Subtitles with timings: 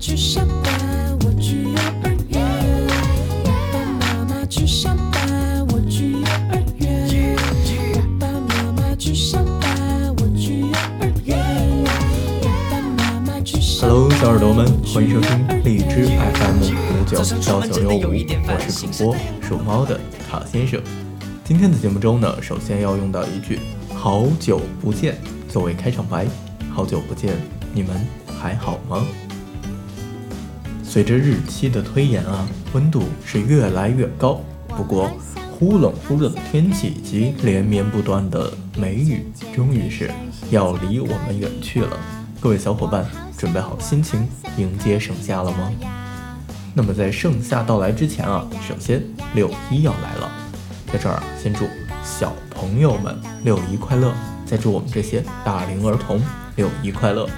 [0.00, 2.40] 去上班，我去幼儿园。
[3.44, 7.36] 爸爸妈妈去上班，我去幼儿园。
[8.18, 10.68] 爸爸妈妈去上班，我去幼
[11.00, 11.36] 儿园。
[12.42, 13.90] 爸爸妈妈去上班。
[13.90, 17.22] Hello，小耳朵们，欢迎收听荔枝 FM 五九幺
[17.60, 18.12] 九六五，
[18.48, 20.80] 我是主播属猫的卡先生。
[21.44, 23.58] 今天的节目中呢，首先要用到一句
[23.94, 26.26] “好久不见”作为开场白。
[26.72, 27.36] 好久不见，
[27.74, 27.90] 你们
[28.40, 29.04] 还好吗？
[30.90, 34.40] 随着日期的推延啊，温度是越来越高。
[34.66, 35.08] 不过，
[35.52, 40.10] 忽冷忽热的天气以及连绵不断的梅雨，终于是
[40.50, 41.96] 要离我们远去了。
[42.40, 43.06] 各位小伙伴，
[43.38, 44.26] 准备好心情
[44.56, 45.70] 迎接盛夏了吗？
[46.74, 49.00] 那么在盛夏到来之前啊，首先
[49.36, 50.28] 六一要来了，
[50.92, 51.66] 在这儿啊，先祝
[52.02, 54.12] 小朋友们六一快乐，
[54.44, 56.20] 再祝我们这些大龄儿童
[56.56, 57.28] 六一快乐。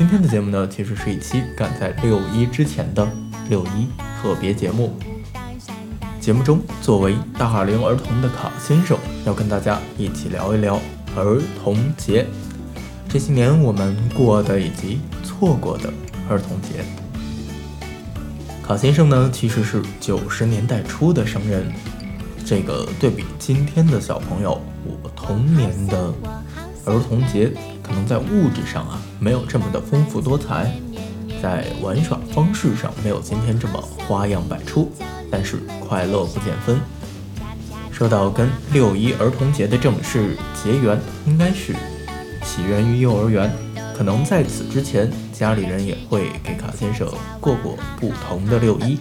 [0.00, 3.06] 今天的节目呢，其实是一期赶在六一之前的
[3.50, 4.94] 六一特别节目。
[6.18, 10.80] 节目中，作为大龄儿童的卡先生，要跟大家一起聊一聊
[11.14, 12.26] 儿童节。
[13.10, 15.92] 这些年我们过的以及错过的
[16.30, 16.82] 儿童节。
[18.66, 21.70] 卡先生呢，其实是九十年代初的生人，
[22.46, 26.10] 这个对比今天的小朋友，我童年的
[26.86, 27.52] 儿童节，
[27.90, 30.70] 可能在物质上啊没有这么的丰富多彩，
[31.42, 34.88] 在玩耍方式上没有今天这么花样百出，
[35.28, 36.78] 但是快乐不减分。
[37.90, 41.74] 说到跟六一儿童节的正式结缘，应该是
[42.44, 43.50] 起源于幼儿园，
[43.98, 47.08] 可能在此之前，家里人也会给卡先生
[47.40, 49.00] 过过不同的六一，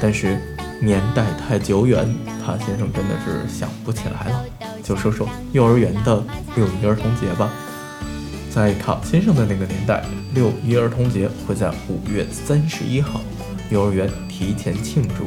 [0.00, 0.40] 但是
[0.80, 2.08] 年代太久远，
[2.42, 4.44] 卡先生真的是想不起来了。
[4.82, 6.24] 就说说幼儿园的
[6.56, 7.52] 六一儿童节吧。
[8.54, 13.22] 在卡先生的那个年代，六一儿童节会在五月三十一号，
[13.70, 15.24] 幼儿园提前庆祝。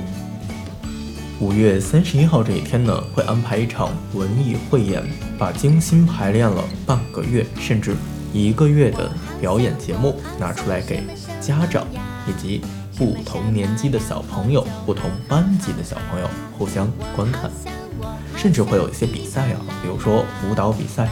[1.43, 5.01] 五月三十一号这一天呢，会安排一场文艺汇演，
[5.39, 7.95] 把精心排练了半个月甚至
[8.31, 11.03] 一个月的表演节目拿出来给
[11.41, 11.83] 家长
[12.27, 12.61] 以及
[12.95, 17.49] 不同年级的小朋友、不同班级的小朋友互相观看，
[18.37, 21.09] 甚至会有一些比赛啊，比如说舞蹈比赛，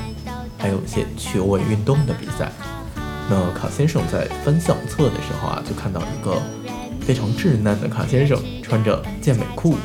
[0.64, 2.50] 还有一些趣味运动的比赛。
[3.30, 6.42] 那卡先生在翻相册的时候啊，就看到一个
[7.02, 9.76] 非常稚嫩的卡先生，穿着健美裤。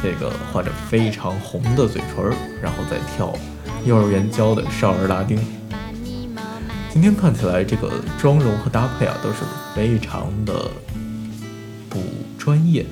[0.00, 2.32] 这个画着非常红的嘴唇，
[2.62, 3.32] 然后再跳
[3.84, 5.36] 幼儿园教的少儿拉丁。
[6.92, 9.38] 今天看起来，这个妆容和搭配啊都是
[9.74, 10.70] 非常的
[11.90, 11.98] 不
[12.38, 12.86] 专业，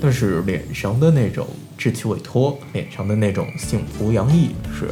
[0.00, 4.88] 但是脸上的那种稚气未脱，脸上的那种幸福洋溢，是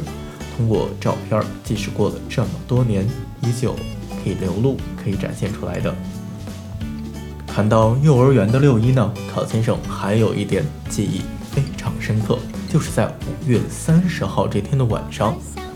[0.59, 3.07] 通过照片，即使过了这么多年，
[3.41, 3.73] 依旧
[4.21, 5.95] 可以流露、可以展现出来的。
[7.47, 12.37] 谈到幼儿园的六一呢，考先生还有一点记忆非常深刻，
[12.69, 15.33] 就是在五月三十号这天的晚上，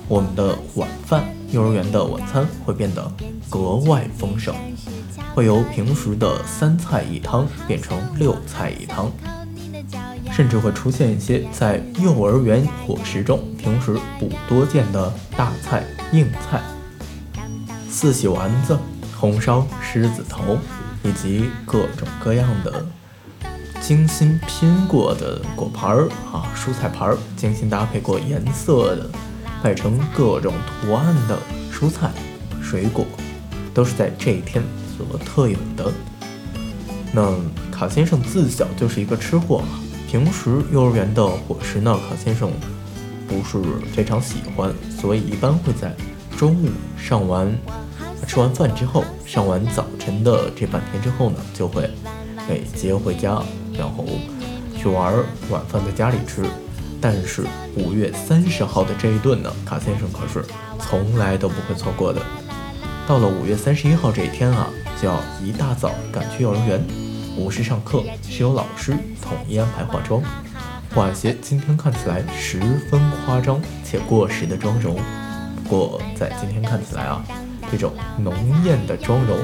[0.09, 3.09] 我们的晚饭，幼儿园的晚餐会变得
[3.50, 4.53] 格外丰盛，
[5.33, 9.09] 会由平时的三菜一汤变成六菜一汤，
[10.35, 16.61] 甚至会出现一些在幼儿园伙食中平时不多见的大菜、硬菜，
[17.89, 18.77] 四喜丸子、
[19.16, 20.57] 红烧狮子头。
[21.05, 22.85] 以及各种各样的
[23.81, 29.09] 精心拼过的果盘儿啊，蔬菜盘儿，精心搭配过颜色的，
[29.61, 31.38] 摆成各种图案的
[31.69, 32.09] 蔬菜、
[32.61, 33.05] 水果，
[33.73, 34.63] 都是在这一天
[34.97, 35.91] 所特有的。
[37.11, 37.35] 那
[37.69, 39.61] 卡先生自小就是一个吃货，
[40.13, 42.51] 平时幼儿园的伙食呢，卡先生
[43.28, 43.57] 不是
[43.96, 45.91] 非常喜欢，所以一般会在
[46.38, 47.51] 中午上完。
[48.28, 51.90] 吃完饭之后，上完早晨的这半天之后呢，就会
[52.47, 53.41] 被接回家，
[53.75, 54.06] 然后
[54.78, 55.16] 去玩。
[55.50, 56.45] 晚饭在家里吃，
[57.01, 57.44] 但是
[57.75, 60.45] 五月三十号的这一顿呢，卡先生可是
[60.80, 62.22] 从来都不会错过的。
[63.07, 64.69] 到了五月三十一号这一天啊，
[65.01, 66.80] 就要一大早赶去幼儿园，
[67.35, 68.91] 不是上课，是由老师
[69.21, 70.21] 统一安排化妆，
[70.94, 72.59] 画一些今天看起来十
[72.89, 74.95] 分夸张且过时的妆容。
[75.63, 77.24] 不过在今天看起来啊。
[77.71, 79.39] 这种浓艳的妆容，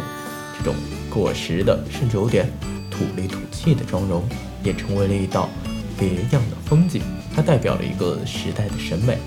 [0.55, 0.75] 这种
[1.09, 2.47] 过时的甚至有点
[2.91, 4.23] 土里土气的妆容，
[4.61, 5.49] 也成为了一道
[5.97, 7.01] 别样的风景。
[7.35, 9.17] 它代表了一个时代的审美。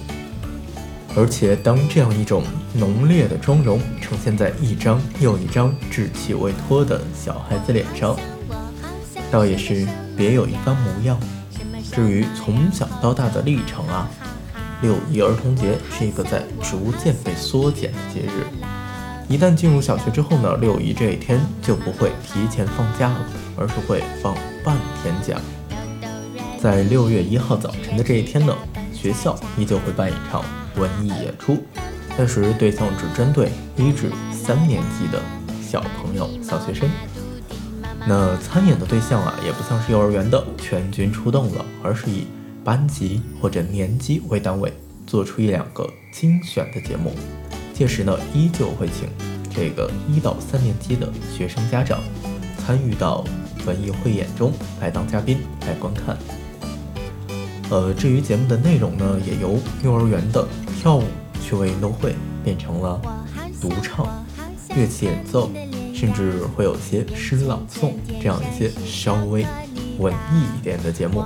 [1.17, 2.45] 而且，当这样一种
[2.75, 8.17] 浓烈的妆容呈现在一张又一张稚气未脱的小孩子脸上，
[9.33, 11.19] 倒也是别有一番模样。
[11.91, 14.07] 至于从小到大的历程啊，
[14.83, 18.45] 六一儿童节是一个在逐渐被缩减的节日。
[19.31, 23.27] 一旦进入小学之后呢，六一这一天就不会提前放假了，
[23.57, 25.41] 而是会放半天假。
[26.61, 28.55] 在六月一号早晨的这一天呢，
[28.93, 30.45] 学校依旧会办一场
[30.77, 31.65] 文艺演出，
[32.19, 35.23] 但是对象只针对一至三年级的
[35.63, 36.87] 小朋友、小学生。
[38.07, 42.27] 那参演的对象啊，也不像是幼儿园的全军出动了，而是以
[42.65, 44.73] 班级或者年级为单位，
[45.07, 47.15] 做出一两个精选的节目。
[47.73, 49.09] 届时呢，依旧会请
[49.55, 52.01] 这个一到三年级的学生家长
[52.59, 53.25] 参与到
[53.67, 56.17] 文艺汇演中来当嘉宾来观看。
[57.71, 60.47] 呃，至于节目的内容呢，也由幼儿园的
[60.79, 61.05] 跳舞
[61.41, 62.15] 趣味运动会
[62.45, 63.01] 变成了
[63.61, 64.07] 独唱、
[64.75, 65.51] 乐器演奏。
[65.95, 69.47] 甚至会有些诗朗诵这样一些稍微
[70.01, 71.25] 文艺一点的节目。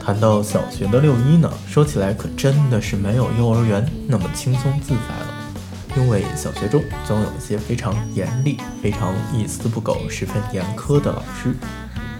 [0.00, 5.50] 谈到小学的六一呢，说起来可真的是没有幼儿园那么轻松自在了，
[5.96, 11.52] 因为小学中总有一些非常严厉、非常一丝不苟、十分严苛的老师。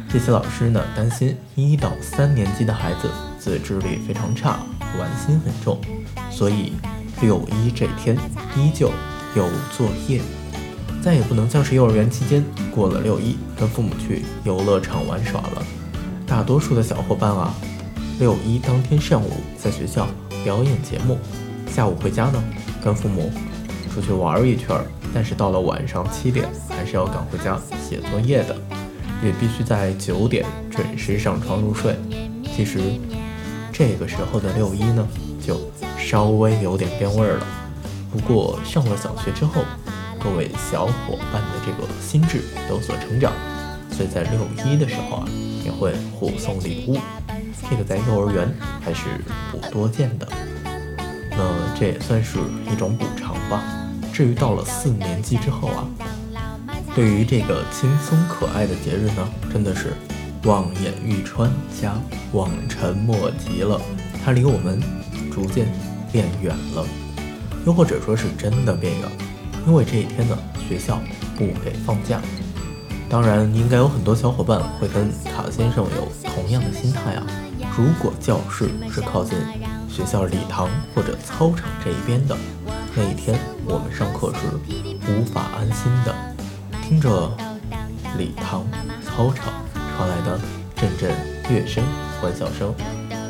[0.09, 3.09] 这些老师呢，担心一到三年级的孩子
[3.39, 4.59] 自制力非常差，
[4.99, 5.81] 玩心很重，
[6.29, 6.73] 所以
[7.21, 8.17] 六一这天
[8.57, 8.91] 依旧
[9.35, 10.21] 有作业。
[11.03, 12.45] 再也不能像是幼儿园期间
[12.75, 15.63] 过了六一跟父母去游乐场玩耍了。
[16.27, 17.55] 大多数的小伙伴啊，
[18.19, 20.07] 六一当天上午在学校
[20.45, 21.19] 表演节目，
[21.71, 22.45] 下午回家呢
[22.85, 23.33] 跟父母
[23.93, 24.79] 出去玩一圈，
[25.15, 27.59] 但是到了晚上七点还是要赶回家
[27.89, 28.55] 写作业的，
[29.25, 31.97] 也必须在九点准时上床入睡。
[32.55, 32.79] 其实
[33.73, 35.09] 这个时候的六一呢，
[36.11, 37.47] 稍微有点变味儿了。
[38.11, 39.63] 不过上了小学之后。
[40.23, 43.33] 各位小伙伴的这个心智有所成长，
[43.91, 45.25] 所以在六一的时候啊，
[45.65, 46.99] 也会互送礼物。
[47.71, 48.47] 这个在幼儿园
[48.83, 49.07] 还是
[49.51, 50.29] 不多见的，
[51.31, 52.39] 那这也算是
[52.71, 53.65] 一种补偿吧。
[54.13, 55.89] 至于到了四年级之后啊，
[56.95, 59.95] 对于这个轻松可爱的节日呢，真的是
[60.43, 61.95] 望眼欲穿加
[62.33, 63.81] 望尘莫及了。
[64.23, 64.79] 它离我们
[65.33, 65.67] 逐渐
[66.13, 66.87] 变远了，
[67.67, 69.13] 又或者说是真的变远了。
[69.67, 71.01] 因为这一天呢，学校
[71.37, 72.21] 不给放假。
[73.09, 77.27] 当然，应该有很多小伙伴会跟卡先生有同样的心态啊。
[77.77, 79.37] 如果教室是靠近
[79.89, 82.37] 学校礼堂或者操场这一边的，
[82.95, 86.15] 那一天我们上课是无法安心的，
[86.83, 87.37] 听着
[88.17, 88.65] 礼堂、
[89.05, 89.53] 操场
[89.97, 90.41] 传来的
[90.77, 91.11] 阵阵
[91.51, 91.83] 乐声、
[92.21, 92.75] 欢笑声，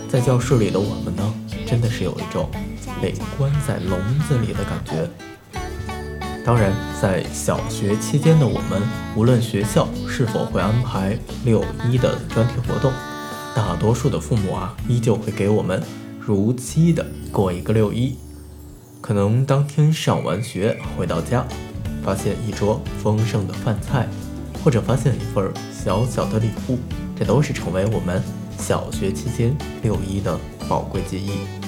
[0.09, 1.35] 在教室里的我们呢，
[1.67, 2.51] 真的是有一种
[3.01, 3.99] 被关在笼
[4.29, 5.09] 子里的感觉。
[6.45, 8.83] 当然，在小学期间的我们，
[9.15, 12.91] 无论学校是否会安排六一的专题活动，
[13.55, 15.83] 大多数的父母啊，依旧会给我们
[16.19, 18.17] 如期的过一个六一。
[19.03, 21.45] 可能当天上完学回到家，
[22.03, 24.09] 发现一桌丰盛的饭菜，
[24.65, 26.79] 或者发现一份小小的礼物，
[27.19, 28.23] 这都是成为我们
[28.59, 30.39] 小学期间六一的
[30.69, 31.60] 宝贵记忆。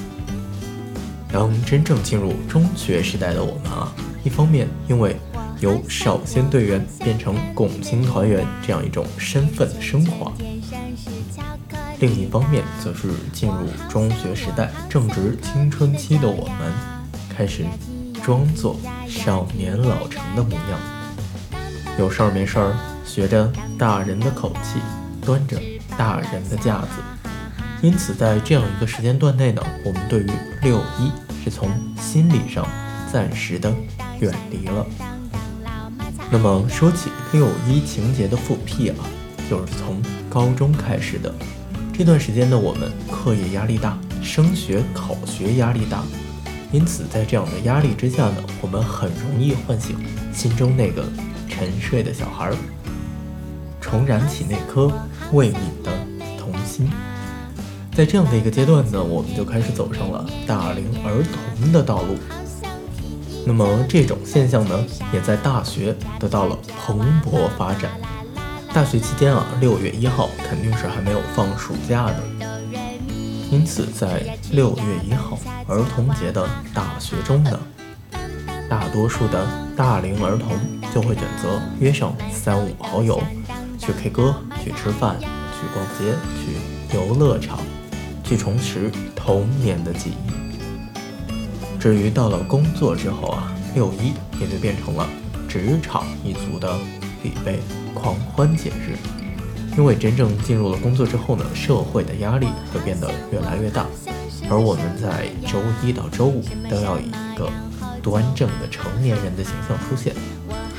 [1.32, 3.90] 当真正进入中学时代的我们啊。
[4.22, 5.16] 一方面，因为
[5.60, 10.30] 由少先队员变成共青团员这样一种身份升华；
[11.98, 16.72] 另一方面，则是进入中学时代正值青春期的我们，
[17.34, 17.64] 开始
[18.22, 18.76] 装作
[19.08, 20.78] 少年老成的模样，
[21.98, 24.78] 有事儿没事儿学着大人的口气，
[25.24, 25.60] 端着
[25.96, 26.88] 大人的架子。
[27.82, 30.30] 因此，在这样一个时间段内呢，我们对于
[30.62, 31.10] 六一
[31.42, 31.70] 是从
[32.00, 32.66] 心理上
[33.12, 33.72] 暂时的。
[34.20, 34.86] 远离了。
[36.30, 38.96] 那么说起六一情节的复辟啊，
[39.50, 41.34] 就是从高中开始的。
[41.92, 46.04] 这段时间呢，我们课业压力大，升学考学压力大，
[46.70, 49.96] 因此在这样的压力之下呢，我们很容易唤醒
[50.32, 51.04] 心中那个
[51.48, 52.52] 沉睡的小孩，
[53.80, 54.90] 重燃起那颗
[55.32, 56.01] 未泯的。
[57.94, 61.22] 在这样的一个阶段呢，我们就开始走上了大龄儿
[61.60, 62.16] 童的道路。
[63.44, 64.82] 那么这种现象呢，
[65.12, 67.90] 也在大学得到了蓬勃发展。
[68.72, 72.22] 大学期间啊，六月一号肯定是还没有放暑假的，
[73.50, 77.60] 因此在六月一号儿童节的大学中呢，
[78.70, 79.46] 大多数的
[79.76, 80.58] 大龄儿童
[80.94, 83.22] 就会选择约上三五好友，
[83.78, 84.34] 去 K 歌、
[84.64, 87.58] 去吃饭、去逛街、去游乐场，
[88.32, 91.78] 去重拾童年的记忆。
[91.78, 95.06] 至于到了工作之后啊，六一也就变成了
[95.46, 96.78] 职场一族的
[97.22, 97.60] 必备
[97.92, 98.96] 狂欢节日。
[99.76, 103.86] 因为真正进入了工作之后呢，社会的压力会变得越来越大，
[104.48, 107.50] 而我们在周一到周五都要以一个
[108.02, 110.14] 端正的成年人的形象出现。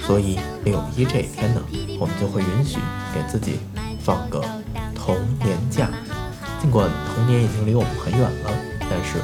[0.01, 1.61] 所以六一这一天呢，
[1.99, 2.79] 我们就会允许
[3.13, 3.59] 给自己
[3.99, 4.43] 放个
[4.95, 5.87] 童年假。
[6.63, 8.49] 尽管童年已经离我们很远了，
[8.89, 9.19] 但是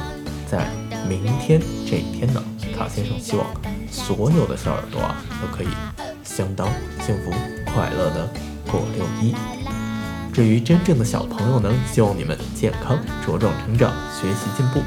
[0.46, 0.68] 在
[1.08, 2.44] 明天这一天呢，
[2.76, 3.46] 卡先生希望
[3.90, 5.68] 所有的小耳朵啊都可以
[6.22, 6.68] 相当
[7.00, 7.30] 幸福
[7.64, 8.30] 快乐的
[8.70, 9.34] 过六一。
[10.34, 14.82] 至于真正的小朋友呢，希望你们健康茁壮成长，学习进步。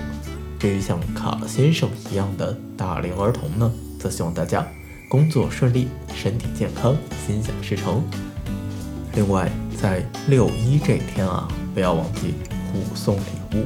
[0.60, 4.63] 至于像卡先生一样的大龄儿童呢，则希望大家。
[5.10, 6.95] 工作顺利，身体健康，
[7.25, 8.03] 心想事成。
[9.15, 12.36] 另外，在六一这一天啊，不要忘记
[12.72, 13.65] 互送礼物。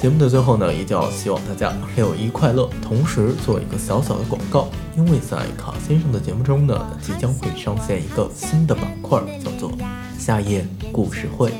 [0.00, 2.70] 节目的最后呢，也就要希望大家六一快乐。
[2.80, 9.72] 同时做一个小小的广告，因为在卡先生的节目中呢，即将会上线一个新的板块，叫做
[10.16, 11.52] “夏夜故事会”，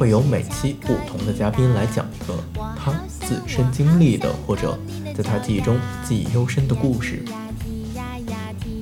[0.00, 2.34] 会有每期不同的嘉宾来讲一个
[2.74, 4.78] 他自身经历的或者
[5.14, 7.22] 在他记忆中记忆犹深的故事。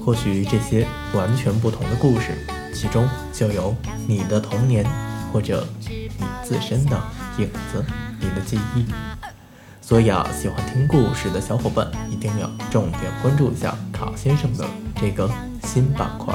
[0.05, 2.39] 或许这些完全不同的故事，
[2.73, 3.75] 其中就有
[4.07, 4.87] 你的童年，
[5.33, 6.11] 或者你
[6.43, 7.01] 自身的
[7.39, 7.85] 影子，
[8.21, 8.85] 你的记忆。
[9.81, 14.65] 所以啊，喜欢听故事的小伙伴一定要重点关注一下卡先生的
[14.97, 15.31] 这个
[15.63, 16.35] 新板块。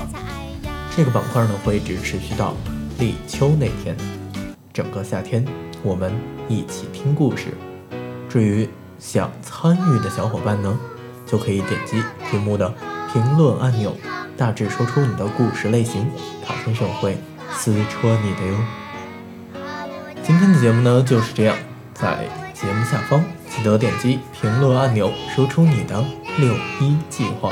[0.96, 2.54] 这个板块呢，会一直持续到
[3.00, 3.96] 立秋那天，
[4.74, 5.46] 整个夏天
[5.84, 6.14] 我们
[6.48, 7.48] 一起听故事。
[8.30, 8.70] 至于
[9.00, 10.80] 想参与的小伙伴呢，
[11.26, 12.74] 就可以点击屏幕的。
[13.12, 13.94] 评论按钮，
[14.38, 16.10] 大致说出你的故事类型，
[16.46, 17.18] 卡先生会
[17.54, 18.56] 撕戳你的哟。
[20.24, 21.56] 今天的节目呢就是这样，
[21.94, 26.04] 在节目下方记得点击评论按钮，说出你的
[26.38, 27.52] 六一计划。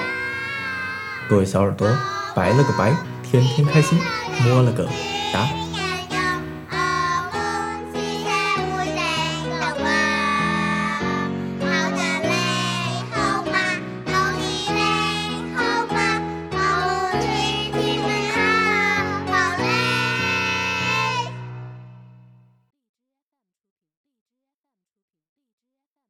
[1.28, 1.88] 各位小耳朵，
[2.36, 4.00] 拜了个拜，天天开心，
[4.44, 4.86] 摸了个
[5.34, 5.48] 哒。